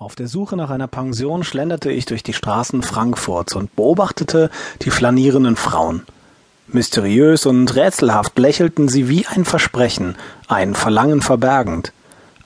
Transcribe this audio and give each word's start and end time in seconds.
Auf 0.00 0.14
der 0.14 0.28
Suche 0.28 0.56
nach 0.56 0.70
einer 0.70 0.86
Pension 0.86 1.42
schlenderte 1.42 1.90
ich 1.90 2.06
durch 2.06 2.22
die 2.22 2.32
Straßen 2.32 2.84
Frankfurts 2.84 3.56
und 3.56 3.74
beobachtete 3.74 4.48
die 4.82 4.90
flanierenden 4.90 5.56
Frauen. 5.56 6.02
Mysteriös 6.68 7.46
und 7.46 7.74
rätselhaft 7.74 8.38
lächelten 8.38 8.88
sie 8.88 9.08
wie 9.08 9.26
ein 9.26 9.44
Versprechen, 9.44 10.14
ein 10.46 10.76
Verlangen 10.76 11.20
verbergend. 11.20 11.92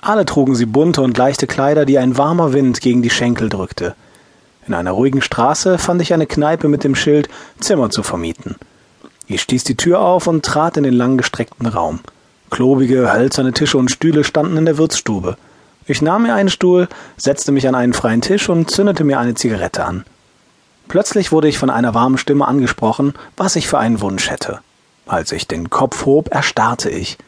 Alle 0.00 0.24
trugen 0.24 0.54
sie 0.54 0.64
bunte 0.64 1.02
und 1.02 1.18
leichte 1.18 1.46
Kleider, 1.46 1.84
die 1.84 1.98
ein 1.98 2.16
warmer 2.16 2.54
Wind 2.54 2.80
gegen 2.80 3.02
die 3.02 3.10
Schenkel 3.10 3.50
drückte. 3.50 3.96
In 4.66 4.72
einer 4.72 4.92
ruhigen 4.92 5.20
Straße 5.20 5.76
fand 5.76 6.00
ich 6.00 6.14
eine 6.14 6.26
Kneipe 6.26 6.68
mit 6.68 6.84
dem 6.84 6.94
Schild 6.94 7.28
Zimmer 7.60 7.90
zu 7.90 8.02
vermieten. 8.02 8.56
Ich 9.26 9.42
stieß 9.42 9.64
die 9.64 9.76
Tür 9.76 10.00
auf 10.00 10.26
und 10.26 10.42
trat 10.42 10.78
in 10.78 10.84
den 10.84 10.94
langgestreckten 10.94 11.66
Raum. 11.66 12.00
Klobige, 12.48 13.12
hölzerne 13.12 13.52
Tische 13.52 13.76
und 13.76 13.90
Stühle 13.90 14.24
standen 14.24 14.56
in 14.56 14.64
der 14.64 14.78
Wirtsstube. 14.78 15.36
Ich 15.86 16.00
nahm 16.00 16.22
mir 16.22 16.34
einen 16.34 16.48
Stuhl, 16.48 16.88
setzte 17.16 17.52
mich 17.52 17.66
an 17.66 17.74
einen 17.74 17.92
freien 17.92 18.20
Tisch 18.20 18.48
und 18.48 18.70
zündete 18.70 19.04
mir 19.04 19.18
eine 19.18 19.34
Zigarette 19.34 19.84
an. 19.84 20.04
Plötzlich 20.88 21.32
wurde 21.32 21.48
ich 21.48 21.58
von 21.58 21.70
einer 21.70 21.94
warmen 21.94 22.18
Stimme 22.18 22.46
angesprochen, 22.46 23.14
was 23.36 23.56
ich 23.56 23.66
für 23.66 23.78
einen 23.78 24.00
Wunsch 24.00 24.30
hätte. 24.30 24.60
Als 25.06 25.32
ich 25.32 25.48
den 25.48 25.70
Kopf 25.70 26.06
hob, 26.06 26.32
erstarrte 26.32 26.90
ich. 26.90 27.18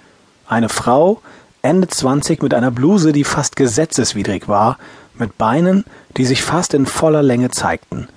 Eine 0.47 0.69
Frau, 0.69 1.20
Ende 1.62 1.88
zwanzig, 1.88 2.42
mit 2.42 2.55
einer 2.55 2.70
Bluse, 2.70 3.12
die 3.12 3.25
fast 3.25 3.56
gesetzeswidrig 3.56 4.48
war, 4.48 4.78
mit 5.14 5.39
Beinen, 5.39 5.84
die 6.16 6.27
sich 6.27 6.42
fast 6.42 6.75
in 6.75 6.86
voller 6.86 7.23
Länge 7.23 7.50
zeigten. 7.50 8.09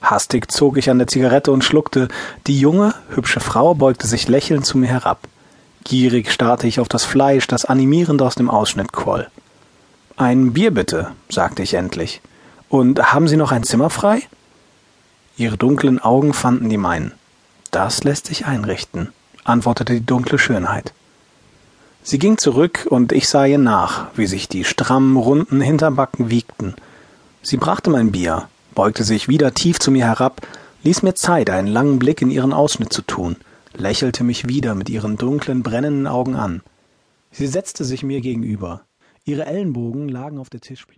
Hastig 0.00 0.50
zog 0.50 0.76
ich 0.78 0.88
an 0.90 0.98
der 0.98 1.06
Zigarette 1.06 1.52
und 1.52 1.64
schluckte. 1.64 2.08
Die 2.46 2.58
junge, 2.58 2.94
hübsche 3.10 3.40
Frau 3.40 3.74
beugte 3.74 4.06
sich 4.06 4.28
lächelnd 4.28 4.64
zu 4.64 4.78
mir 4.78 4.88
herab. 4.88 5.20
Gierig 5.84 6.32
starrte 6.32 6.66
ich 6.66 6.80
auf 6.80 6.88
das 6.88 7.04
Fleisch, 7.04 7.46
das 7.46 7.64
animierend 7.64 8.22
aus 8.22 8.34
dem 8.34 8.50
Ausschnitt 8.50 8.92
quoll. 8.92 9.28
Ein 10.18 10.54
Bier 10.54 10.72
bitte, 10.72 11.12
sagte 11.28 11.62
ich 11.62 11.74
endlich. 11.74 12.22
Und 12.70 13.12
haben 13.12 13.28
Sie 13.28 13.36
noch 13.36 13.52
ein 13.52 13.64
Zimmer 13.64 13.90
frei? 13.90 14.22
Ihre 15.36 15.58
dunklen 15.58 15.98
Augen 15.98 16.32
fanden 16.32 16.70
die 16.70 16.78
meinen. 16.78 17.12
Das 17.70 18.02
lässt 18.02 18.26
sich 18.26 18.46
einrichten, 18.46 19.10
antwortete 19.44 19.92
die 19.92 20.06
dunkle 20.06 20.38
Schönheit. 20.38 20.94
Sie 22.02 22.18
ging 22.18 22.38
zurück 22.38 22.86
und 22.88 23.12
ich 23.12 23.28
sah 23.28 23.44
ihr 23.44 23.58
nach, 23.58 24.06
wie 24.16 24.26
sich 24.26 24.48
die 24.48 24.64
strammen, 24.64 25.18
runden 25.18 25.60
Hinterbacken 25.60 26.30
wiegten. 26.30 26.74
Sie 27.42 27.58
brachte 27.58 27.90
mein 27.90 28.12
Bier, 28.12 28.48
beugte 28.74 29.04
sich 29.04 29.28
wieder 29.28 29.52
tief 29.52 29.78
zu 29.80 29.90
mir 29.90 30.06
herab, 30.06 30.40
ließ 30.82 31.02
mir 31.02 31.14
Zeit, 31.14 31.50
einen 31.50 31.68
langen 31.68 31.98
Blick 31.98 32.22
in 32.22 32.30
ihren 32.30 32.54
Ausschnitt 32.54 32.90
zu 32.90 33.02
tun, 33.02 33.36
lächelte 33.74 34.24
mich 34.24 34.48
wieder 34.48 34.74
mit 34.74 34.88
ihren 34.88 35.18
dunklen, 35.18 35.62
brennenden 35.62 36.06
Augen 36.06 36.36
an. 36.36 36.62
Sie 37.32 37.46
setzte 37.46 37.84
sich 37.84 38.02
mir 38.02 38.22
gegenüber. 38.22 38.80
Ihre 39.28 39.44
Ellenbogen 39.44 40.08
lagen 40.08 40.38
auf 40.38 40.50
der 40.50 40.60
Tischplatte. 40.60 40.94